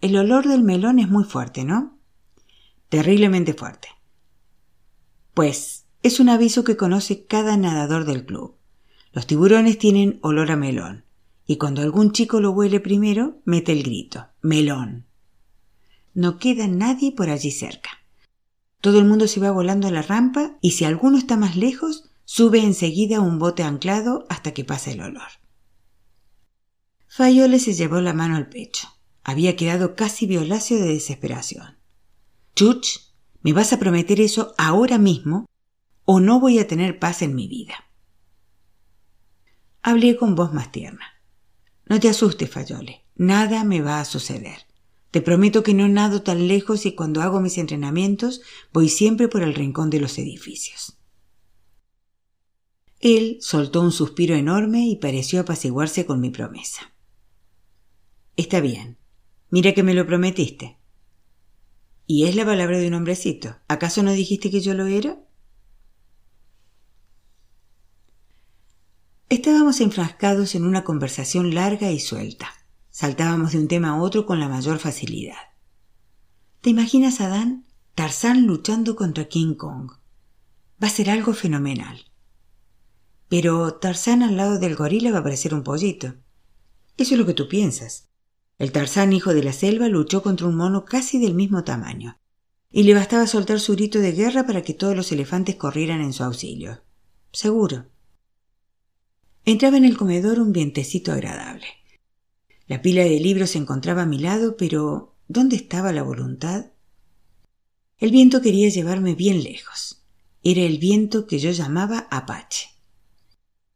[0.00, 1.98] El olor del melón es muy fuerte, ¿no?
[2.88, 3.88] Terriblemente fuerte.
[5.34, 8.56] Pues es un aviso que conoce cada nadador del club.
[9.12, 11.04] Los tiburones tienen olor a melón,
[11.46, 15.06] y cuando algún chico lo huele primero, mete el grito, melón.
[16.14, 17.90] No queda nadie por allí cerca.
[18.80, 22.10] Todo el mundo se va volando a la rampa y si alguno está más lejos,
[22.24, 25.28] sube enseguida un bote anclado hasta que pase el olor.
[27.06, 28.88] Fayole se llevó la mano al pecho.
[29.22, 31.78] Había quedado casi violáceo de desesperación.
[32.54, 35.46] Chuch, me vas a prometer eso ahora mismo
[36.04, 37.74] o no voy a tener paz en mi vida.
[39.82, 41.22] Hablé con voz más tierna.
[41.86, 43.04] No te asustes, Fayole.
[43.16, 44.66] Nada me va a suceder.
[45.10, 49.42] Te prometo que no nado tan lejos y cuando hago mis entrenamientos voy siempre por
[49.42, 50.98] el rincón de los edificios.
[53.00, 56.92] Él soltó un suspiro enorme y pareció apaciguarse con mi promesa.
[58.36, 58.99] Está bien.
[59.50, 60.78] Mira que me lo prometiste.
[62.06, 63.56] Y es la palabra de un hombrecito.
[63.68, 65.18] ¿Acaso no dijiste que yo lo era?
[69.28, 72.50] Estábamos enfrascados en una conversación larga y suelta.
[72.90, 75.36] Saltábamos de un tema a otro con la mayor facilidad.
[76.60, 77.64] ¿Te imaginas a Dan?
[77.94, 79.92] Tarzán luchando contra King Kong.
[80.82, 82.06] Va a ser algo fenomenal.
[83.28, 86.14] Pero Tarzán al lado del gorila va a parecer un pollito.
[86.96, 88.09] Eso es lo que tú piensas.
[88.60, 92.18] El Tarzán hijo de la selva luchó contra un mono casi del mismo tamaño,
[92.70, 96.12] y le bastaba soltar su grito de guerra para que todos los elefantes corrieran en
[96.12, 96.82] su auxilio.
[97.32, 97.86] Seguro.
[99.46, 101.64] Entraba en el comedor un vientecito agradable.
[102.66, 106.66] La pila de libros se encontraba a mi lado, pero ¿dónde estaba la voluntad?
[107.96, 110.04] El viento quería llevarme bien lejos.
[110.42, 112.68] Era el viento que yo llamaba Apache.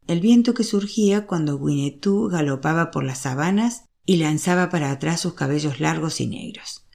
[0.05, 5.33] El viento que surgía cuando Winnetou galopaba por las sabanas y lanzaba para atrás sus
[5.33, 6.85] cabellos largos y negros.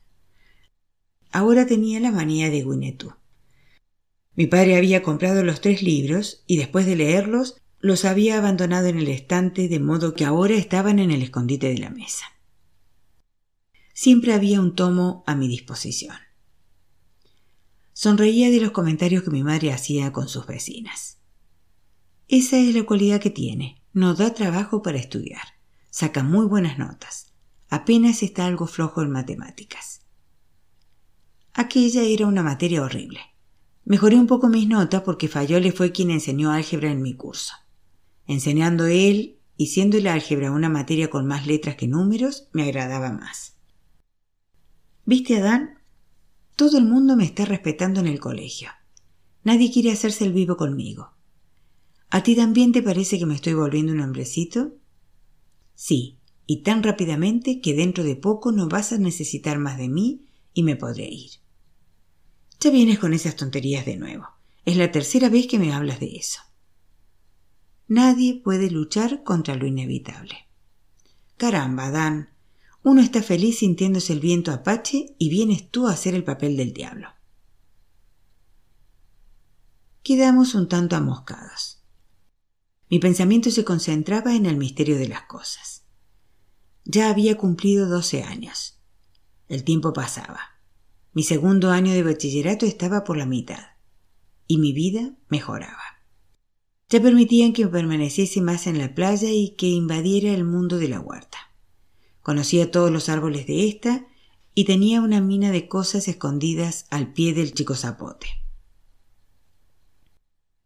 [1.32, 3.14] Ahora tenía la manía de Winnetou.
[4.34, 8.98] Mi padre había comprado los tres libros y después de leerlos los había abandonado en
[8.98, 12.26] el estante de modo que ahora estaban en el escondite de la mesa.
[13.92, 16.16] Siempre había un tomo a mi disposición.
[17.92, 21.18] Sonreía de los comentarios que mi madre hacía con sus vecinas.
[22.28, 23.82] Esa es la cualidad que tiene.
[23.92, 25.59] No da trabajo para estudiar.
[26.00, 27.34] Saca muy buenas notas.
[27.68, 30.00] Apenas está algo flojo en matemáticas.
[31.52, 33.20] Aquella era una materia horrible.
[33.84, 37.52] Mejoré un poco mis notas porque Fayole fue quien enseñó álgebra en mi curso.
[38.26, 43.12] Enseñando él y siendo el álgebra una materia con más letras que números, me agradaba
[43.12, 43.58] más.
[45.04, 45.80] ¿Viste, Adán?
[46.56, 48.70] Todo el mundo me está respetando en el colegio.
[49.44, 51.12] Nadie quiere hacerse el vivo conmigo.
[52.08, 54.79] ¿A ti también te parece que me estoy volviendo un hombrecito?
[55.82, 60.26] Sí, y tan rápidamente que dentro de poco no vas a necesitar más de mí
[60.52, 61.30] y me podré ir.
[62.60, 64.26] Ya vienes con esas tonterías de nuevo.
[64.66, 66.42] Es la tercera vez que me hablas de eso.
[67.88, 70.34] Nadie puede luchar contra lo inevitable.
[71.38, 72.28] Caramba, Dan.
[72.82, 76.74] Uno está feliz sintiéndose el viento apache y vienes tú a hacer el papel del
[76.74, 77.08] diablo.
[80.02, 81.79] Quedamos un tanto amoscados.
[82.90, 85.84] Mi pensamiento se concentraba en el misterio de las cosas.
[86.84, 88.80] Ya había cumplido doce años.
[89.48, 90.40] El tiempo pasaba.
[91.12, 93.64] Mi segundo año de bachillerato estaba por la mitad.
[94.48, 96.00] Y mi vida mejoraba.
[96.88, 100.98] Ya permitían que permaneciese más en la playa y que invadiera el mundo de la
[100.98, 101.38] huerta.
[102.22, 104.08] Conocía todos los árboles de esta
[104.52, 108.26] y tenía una mina de cosas escondidas al pie del chico zapote.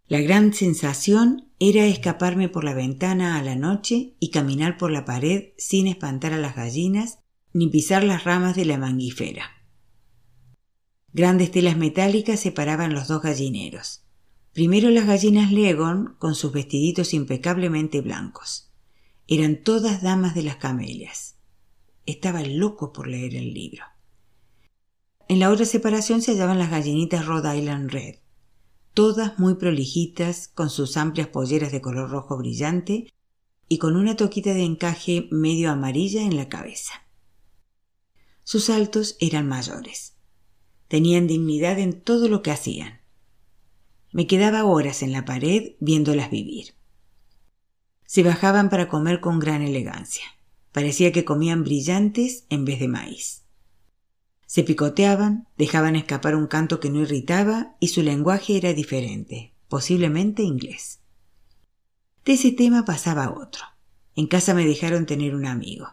[0.06, 5.04] La gran sensación era escaparme por la ventana a la noche y caminar por la
[5.04, 7.20] pared sin espantar a las gallinas
[7.54, 9.44] ni pisar las ramas de la manguifera.
[11.12, 14.04] Grandes telas metálicas separaban los dos gallineros.
[14.52, 18.70] Primero las gallinas Legon con sus vestiditos impecablemente blancos.
[19.26, 21.36] Eran todas damas de las camelias.
[22.04, 23.84] Estaba loco por leer el libro.
[25.28, 28.16] En la otra separación se hallaban las gallinitas Rhode Island Red,
[28.94, 33.12] todas muy prolijitas, con sus amplias polleras de color rojo brillante
[33.68, 36.92] y con una toquita de encaje medio amarilla en la cabeza.
[38.44, 40.14] Sus saltos eran mayores.
[40.88, 43.00] Tenían dignidad en todo lo que hacían.
[44.12, 46.74] Me quedaba horas en la pared viéndolas vivir.
[48.06, 50.24] Se bajaban para comer con gran elegancia.
[50.72, 53.43] Parecía que comían brillantes en vez de maíz.
[54.54, 60.44] Se picoteaban, dejaban escapar un canto que no irritaba y su lenguaje era diferente, posiblemente
[60.44, 61.00] inglés.
[62.24, 63.64] De ese tema pasaba otro.
[64.14, 65.88] En casa me dejaron tener un amigo.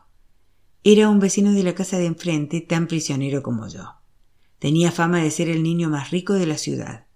[0.83, 3.95] Era un vecino de la casa de enfrente tan prisionero como yo.
[4.59, 7.07] Tenía fama de ser el niño más rico de la ciudad.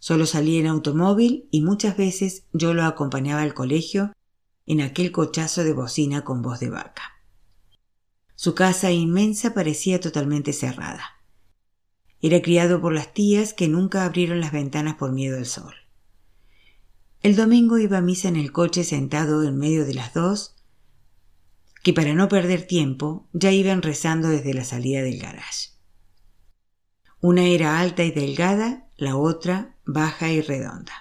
[0.00, 4.12] Solo salía en automóvil y muchas veces yo lo acompañaba al colegio
[4.66, 7.17] en aquel cochazo de bocina con voz de vaca.
[8.40, 11.02] Su casa inmensa parecía totalmente cerrada.
[12.22, 15.74] Era criado por las tías que nunca abrieron las ventanas por miedo al sol.
[17.20, 20.54] El domingo iba a misa en el coche sentado en medio de las dos,
[21.82, 25.70] que para no perder tiempo ya iban rezando desde la salida del garage.
[27.20, 30.92] Una era alta y delgada, la otra baja y redonda.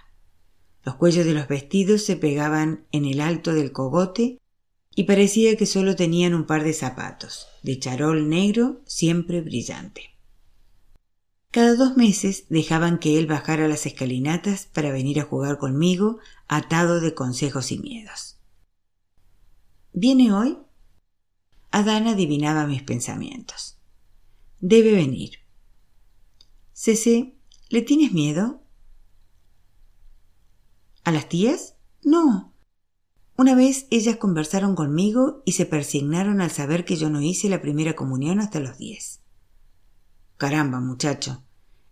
[0.83, 4.41] Los cuellos de los vestidos se pegaban en el alto del cogote
[4.97, 10.09] y parecía que solo tenían un par de zapatos, de charol negro siempre brillante.
[11.51, 16.99] Cada dos meses dejaban que él bajara las escalinatas para venir a jugar conmigo, atado
[16.99, 18.39] de consejos y miedos.
[19.93, 20.57] ¿Viene hoy?
[21.69, 23.77] Adán adivinaba mis pensamientos.
[24.61, 25.33] Debe venir.
[26.73, 27.35] Cece,
[27.69, 28.63] ¿le tienes miedo?
[31.03, 31.75] ¿A las tías?
[32.01, 32.56] No.
[33.37, 37.61] Una vez ellas conversaron conmigo y se persignaron al saber que yo no hice la
[37.61, 39.21] primera comunión hasta los diez.
[40.37, 41.43] Caramba, muchacho,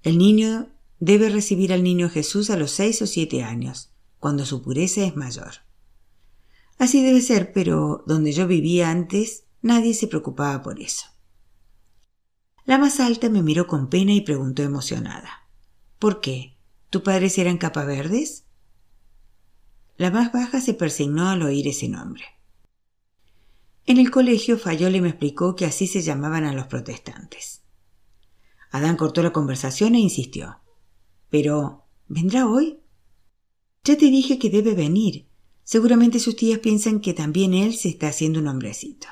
[0.01, 4.63] el niño debe recibir al niño Jesús a los seis o siete años, cuando su
[4.63, 5.65] pureza es mayor.
[6.79, 11.05] Así debe ser, pero donde yo vivía antes nadie se preocupaba por eso.
[12.65, 15.47] La más alta me miró con pena y preguntó emocionada.
[15.99, 16.58] ¿Por qué?
[16.89, 18.44] ¿Tu padres eran capaverdes?
[19.97, 22.23] La más baja se persignó al oír ese nombre.
[23.86, 27.62] En el colegio Fayole me explicó que así se llamaban a los protestantes.
[28.71, 30.60] Adán cortó la conversación e insistió.
[31.29, 32.79] Pero, ¿vendrá hoy?
[33.84, 35.27] Ya te dije que debe venir.
[35.63, 39.08] Seguramente sus tías piensan que también él se está haciendo un hombrecito.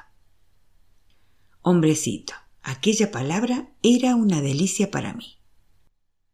[1.61, 2.33] Hombrecito.
[2.61, 5.37] Aquella palabra era una delicia para mí.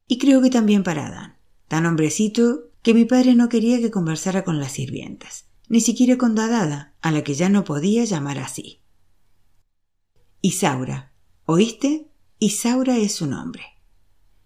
[0.07, 1.38] Y creo que también para Adán.
[1.67, 6.36] Tan hombrecito que mi padre no quería que conversara con las sirvientas, ni siquiera con
[6.36, 8.82] Dadada, a la que ya no podía llamar así.
[10.42, 11.13] Isaura,
[11.46, 12.10] ¿oíste?
[12.39, 13.63] Isaura es su nombre.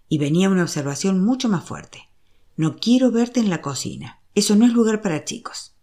[0.09, 2.09] Y venía una observación mucho más fuerte.
[2.55, 4.21] No quiero verte en la cocina.
[4.35, 5.75] Eso no es lugar para chicos.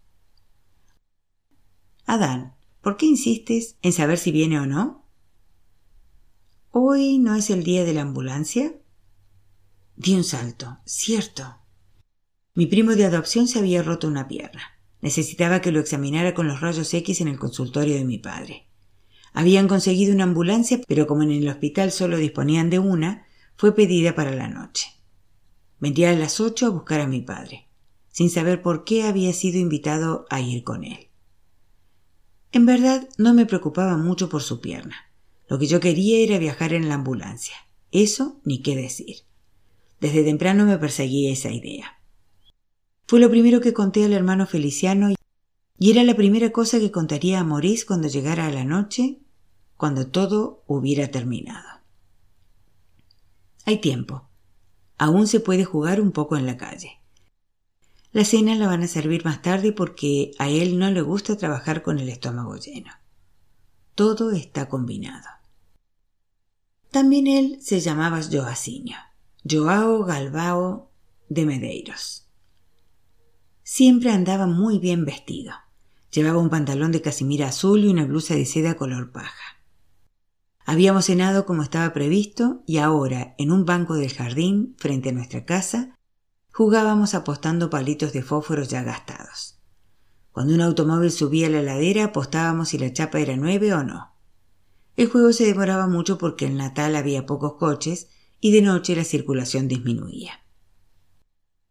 [2.05, 5.05] Adán, ¿por qué insistes en saber si viene o no?
[6.71, 8.73] ¿Hoy no es el día de la ambulancia?
[9.95, 10.79] Di un salto.
[10.85, 11.60] Cierto.
[12.53, 14.61] Mi primo de adopción se había roto una pierna.
[14.99, 18.67] Necesitaba que lo examinara con los rayos X en el consultorio de mi padre.
[19.31, 24.15] Habían conseguido una ambulancia, pero como en el hospital solo disponían de una, fue pedida
[24.15, 24.89] para la noche.
[25.79, 27.69] Vendí a las ocho a buscar a mi padre,
[28.09, 31.07] sin saber por qué había sido invitado a ir con él.
[32.51, 35.09] En verdad no me preocupaba mucho por su pierna.
[35.47, 37.55] Lo que yo quería era viajar en la ambulancia.
[37.91, 39.19] Eso ni qué decir.
[40.01, 42.00] Desde temprano me perseguía esa idea.
[43.11, 45.09] Fue lo primero que conté al hermano Feliciano
[45.77, 49.19] y era la primera cosa que contaría a Maurice cuando llegara la noche,
[49.75, 51.67] cuando todo hubiera terminado.
[53.65, 54.29] Hay tiempo.
[54.97, 57.01] Aún se puede jugar un poco en la calle.
[58.13, 61.83] La cena la van a servir más tarde porque a él no le gusta trabajar
[61.83, 62.93] con el estómago lleno.
[63.93, 65.27] Todo está combinado.
[66.91, 68.95] También él se llamaba Joacinho,
[69.43, 70.89] Joao Galbao
[71.27, 72.30] de Medeiros.
[73.73, 75.53] Siempre andaba muy bien vestido.
[76.11, 79.61] Llevaba un pantalón de casimira azul y una blusa de seda color paja.
[80.65, 85.45] Habíamos cenado como estaba previsto y ahora, en un banco del jardín, frente a nuestra
[85.45, 85.97] casa,
[86.51, 89.61] jugábamos apostando palitos de fósforos ya gastados.
[90.33, 94.17] Cuando un automóvil subía la ladera apostábamos si la chapa era nueve o no.
[94.97, 98.09] El juego se demoraba mucho porque en Natal había pocos coches
[98.41, 100.41] y de noche la circulación disminuía.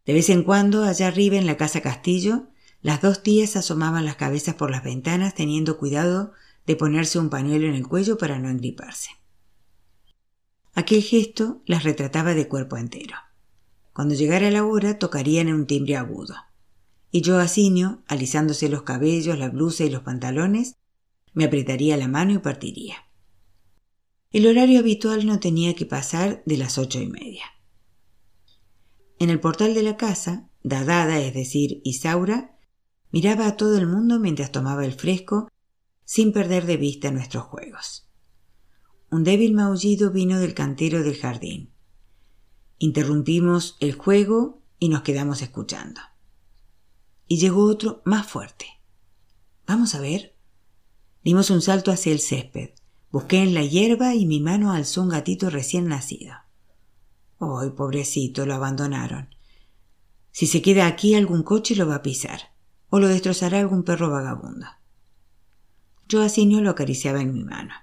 [0.05, 2.47] De vez en cuando, allá arriba en la casa Castillo,
[2.81, 6.33] las dos tías asomaban las cabezas por las ventanas teniendo cuidado
[6.65, 9.11] de ponerse un pañuelo en el cuello para no engriparse.
[10.73, 13.15] Aquel gesto las retrataba de cuerpo entero.
[13.93, 16.35] Cuando llegara la hora tocarían en un timbre agudo.
[17.11, 20.77] Y yo, Asinio, alisándose los cabellos, la blusa y los pantalones,
[21.33, 22.95] me apretaría la mano y partiría.
[24.31, 27.43] El horario habitual no tenía que pasar de las ocho y media.
[29.21, 32.57] En el portal de la casa, Dadada, es decir, Isaura,
[33.11, 35.47] Miraba a todo el mundo mientras tomaba el fresco,
[36.05, 38.09] sin perder de vista nuestros juegos.
[39.11, 41.71] Un débil maullido vino del cantero del jardín.
[42.79, 46.01] Interrumpimos el juego y nos quedamos escuchando.
[47.27, 48.65] Y llegó otro más fuerte.
[49.67, 50.35] Vamos a ver.
[51.23, 52.71] Dimos un salto hacia el césped.
[53.11, 56.33] Busqué en la hierba y mi mano alzó un gatito recién nacido.
[57.41, 58.45] ¡Ay, pobrecito!
[58.45, 59.35] Lo abandonaron.
[60.31, 62.51] Si se queda aquí algún coche lo va a pisar
[62.89, 64.67] o lo destrozará algún perro vagabundo.
[66.07, 67.73] Yo así lo acariciaba en mi mano.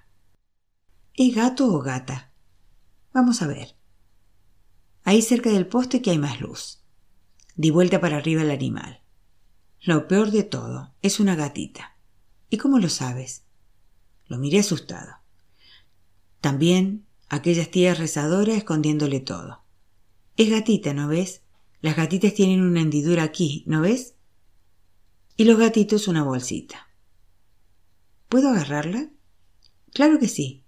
[1.14, 2.30] ¿Es gato o gata?
[3.12, 3.74] Vamos a ver.
[5.02, 6.82] ahí cerca del poste que hay más luz.
[7.56, 9.02] Di vuelta para arriba el animal.
[9.80, 11.96] Lo peor de todo es una gatita.
[12.50, 13.44] ¿Y cómo lo sabes?
[14.26, 15.16] Lo miré asustado.
[16.40, 19.64] También aquellas tías rezadoras escondiéndole todo.
[20.36, 21.42] Es gatita, ¿no ves?
[21.80, 24.14] Las gatitas tienen una hendidura aquí, ¿no ves?
[25.36, 26.88] Y los gatitos una bolsita.
[28.28, 29.10] ¿Puedo agarrarla?
[29.92, 30.64] Claro que sí.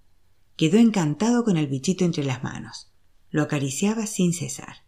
[0.57, 2.93] Quedó encantado con el bichito entre las manos.
[3.31, 4.85] Lo acariciaba sin cesar.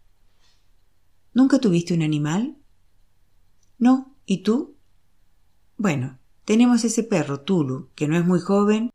[1.33, 2.57] ¿Nunca tuviste un animal?
[3.77, 4.15] No.
[4.25, 4.77] ¿Y tú?
[5.77, 8.91] Bueno, tenemos ese perro, Tulu, que no es muy joven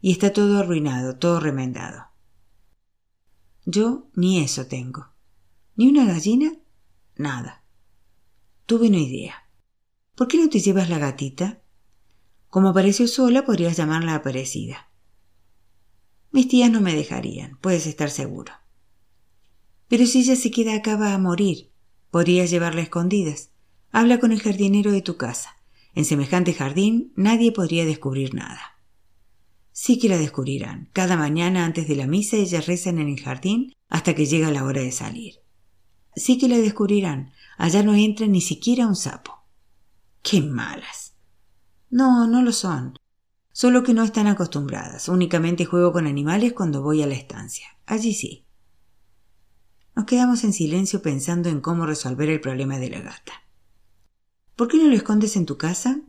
[0.00, 2.07] y está todo arruinado, todo remendado.
[3.70, 5.08] Yo ni eso tengo.
[5.76, 6.54] ¿Ni una gallina?
[7.16, 7.64] Nada.
[8.64, 9.46] Tuve una idea.
[10.14, 11.60] ¿Por qué no te llevas la gatita?
[12.48, 14.88] Como apareció sola, podrías llamarla Aparecida.
[16.30, 18.54] Mis tías no me dejarían, puedes estar seguro.
[19.86, 21.70] Pero si ella se queda acá a morir.
[22.10, 23.50] Podrías llevarla a escondidas.
[23.92, 25.58] Habla con el jardinero de tu casa.
[25.94, 28.77] En semejante jardín nadie podría descubrir nada.
[29.80, 30.90] Sí que la descubrirán.
[30.92, 34.64] Cada mañana antes de la misa ellas rezan en el jardín hasta que llega la
[34.64, 35.36] hora de salir.
[36.16, 37.30] Sí que la descubrirán.
[37.58, 39.44] Allá no entra ni siquiera un sapo.
[40.20, 41.14] ¡Qué malas!
[41.90, 42.98] No, no lo son.
[43.52, 45.08] Solo que no están acostumbradas.
[45.08, 47.68] Únicamente juego con animales cuando voy a la estancia.
[47.86, 48.46] Allí sí.
[49.94, 53.44] Nos quedamos en silencio pensando en cómo resolver el problema de la gata.
[54.56, 56.00] ¿Por qué no lo escondes en tu casa?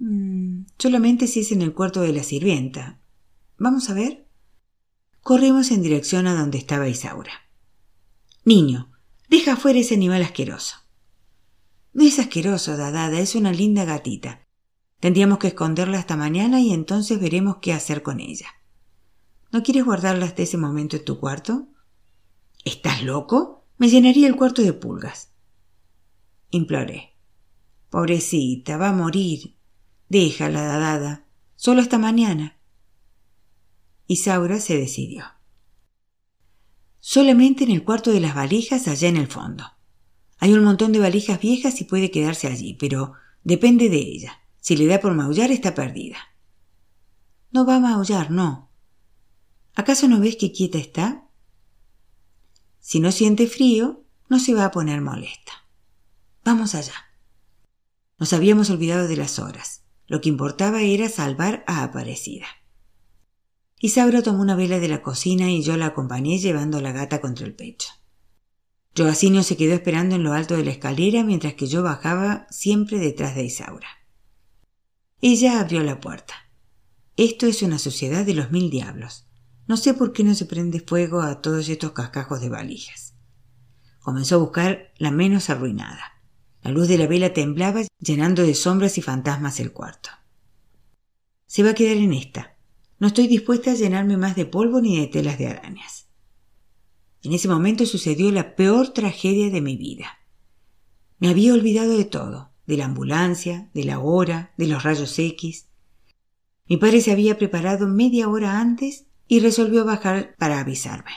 [0.00, 3.00] Mm, solamente si es en el cuarto de la sirvienta.
[3.58, 4.26] Vamos a ver.
[5.22, 7.32] Corrimos en dirección a donde estaba Isaura.
[8.44, 8.90] Niño,
[9.28, 10.76] deja fuera ese animal asqueroso.
[11.92, 14.46] No es asqueroso, Dadada, es una linda gatita.
[15.00, 18.46] Tendríamos que esconderla hasta mañana y entonces veremos qué hacer con ella.
[19.52, 21.68] ¿No quieres guardarla hasta ese momento en tu cuarto?
[22.64, 23.66] ¿Estás loco?
[23.76, 25.32] Me llenaría el cuarto de pulgas.
[26.50, 27.16] Imploré.
[27.90, 29.59] Pobrecita, va a morir.
[30.10, 31.24] Déjala, dadada.
[31.54, 32.58] Solo hasta mañana.
[34.08, 35.24] Isaura se decidió.
[36.98, 39.64] Solamente en el cuarto de las valijas allá en el fondo.
[40.38, 43.12] Hay un montón de valijas viejas y puede quedarse allí, pero
[43.44, 44.40] depende de ella.
[44.60, 46.18] Si le da por maullar está perdida.
[47.52, 48.72] No va a maullar, no.
[49.76, 51.28] ¿Acaso no ves que quieta está?
[52.80, 55.52] Si no siente frío, no se va a poner molesta.
[56.44, 56.94] Vamos allá.
[58.18, 59.84] Nos habíamos olvidado de las horas.
[60.10, 62.46] Lo que importaba era salvar a Aparecida.
[63.78, 67.20] Isaura tomó una vela de la cocina y yo la acompañé llevando a la gata
[67.20, 67.90] contra el pecho.
[68.96, 72.98] Joacinio se quedó esperando en lo alto de la escalera mientras que yo bajaba siempre
[72.98, 73.86] detrás de Isaura.
[75.20, 76.34] Ella abrió la puerta.
[77.16, 79.28] Esto es una sociedad de los mil diablos.
[79.68, 83.14] No sé por qué no se prende fuego a todos estos cascajos de valijas.
[84.00, 86.19] Comenzó a buscar la menos arruinada.
[86.62, 90.10] La luz de la vela temblaba, llenando de sombras y fantasmas el cuarto.
[91.46, 92.56] Se va a quedar en esta.
[92.98, 96.08] No estoy dispuesta a llenarme más de polvo ni de telas de arañas.
[97.22, 100.18] En ese momento sucedió la peor tragedia de mi vida.
[101.18, 105.66] Me había olvidado de todo de la ambulancia, de la hora, de los rayos X.
[106.66, 111.10] Mi padre se había preparado media hora antes y resolvió bajar para avisarme.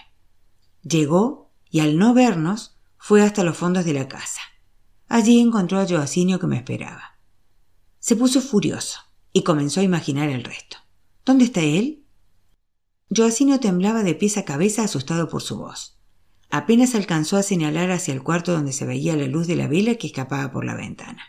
[0.82, 4.42] Llegó y al no vernos fue hasta los fondos de la casa.
[5.14, 7.20] Allí encontró a Joacinio que me esperaba.
[8.00, 9.00] Se puso furioso
[9.32, 10.78] y comenzó a imaginar el resto.
[11.24, 12.04] ¿Dónde está él?
[13.16, 16.00] Joacinio temblaba de pies a cabeza asustado por su voz.
[16.50, 19.94] Apenas alcanzó a señalar hacia el cuarto donde se veía la luz de la vela
[19.98, 21.22] que escapaba por la ventana.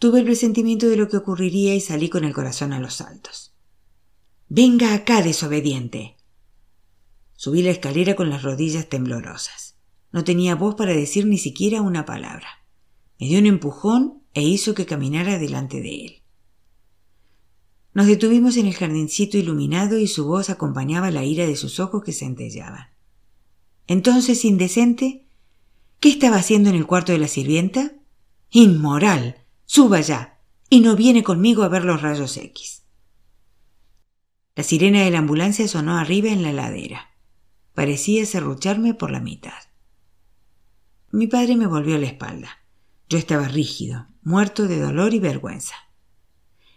[0.00, 3.54] Tuve el presentimiento de lo que ocurriría y salí con el corazón a los saltos.
[4.48, 6.16] Venga acá, desobediente.
[7.36, 9.65] Subí la escalera con las rodillas temblorosas.
[10.12, 12.46] No tenía voz para decir ni siquiera una palabra.
[13.18, 16.22] Me dio un empujón e hizo que caminara delante de él.
[17.94, 22.02] Nos detuvimos en el jardincito iluminado y su voz acompañaba la ira de sus ojos
[22.04, 22.88] que centellaban.
[23.86, 25.26] Entonces, indecente,
[26.00, 27.94] ¿qué estaba haciendo en el cuarto de la sirvienta?
[28.50, 29.46] Inmoral.
[29.64, 30.38] Suba ya
[30.68, 32.84] y no viene conmigo a ver los rayos X.
[34.54, 37.10] La sirena de la ambulancia sonó arriba en la ladera.
[37.74, 39.52] Parecía serrucharme por la mitad.
[41.10, 42.48] Mi padre me volvió la espalda.
[43.08, 45.74] Yo estaba rígido, muerto de dolor y vergüenza.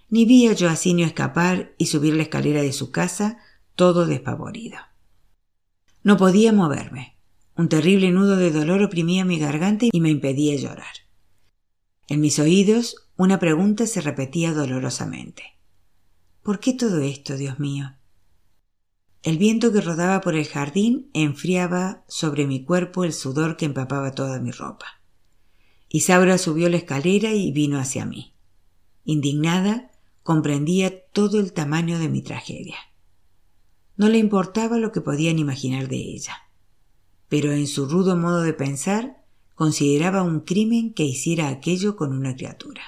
[0.10, 3.38] Ni vi a Joacinio escapar y subir la escalera de su casa,
[3.76, 4.78] todo despavorido.
[6.04, 7.18] No podía moverme.
[7.56, 10.94] Un terrible nudo de dolor oprimía mi garganta y me impedía llorar.
[12.08, 15.60] En mis oídos una pregunta se repetía dolorosamente.
[16.42, 17.99] ¿Por qué todo esto, Dios mío?
[19.22, 24.12] El viento que rodaba por el jardín enfriaba sobre mi cuerpo el sudor que empapaba
[24.16, 24.86] toda mi ropa.
[25.90, 28.34] Isaura subió la escalera y vino hacia mí.
[29.04, 29.92] Indignada,
[30.24, 32.78] comprendía todo el tamaño de mi tragedia.
[33.98, 36.38] No le importaba lo que podían imaginar de ella,
[37.28, 42.36] pero en su rudo modo de pensar consideraba un crimen que hiciera aquello con una
[42.36, 42.84] criatura.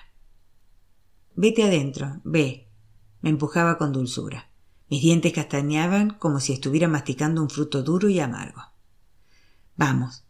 [1.35, 2.69] Vete adentro, ve,
[3.21, 4.50] me empujaba con dulzura.
[4.91, 8.61] Mis dientes castañaban como si estuviera masticando un fruto duro y amargo.
[9.77, 10.25] Vamos,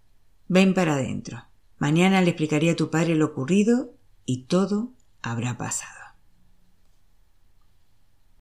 [0.48, 1.46] ven para adentro.
[1.80, 4.94] Mañana le explicaré a tu padre lo ocurrido y todo
[5.24, 6.01] habrá pasado.